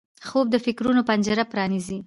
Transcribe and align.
خوب 0.27 0.45
د 0.51 0.55
فکرونو 0.65 1.01
پنجره 1.09 1.43
پرانیزي 1.51 1.99